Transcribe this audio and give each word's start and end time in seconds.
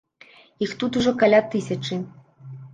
Іх 0.67 0.73
тут 0.85 0.97
ужо 1.03 1.15
каля 1.25 1.43
тысячы! 1.53 2.03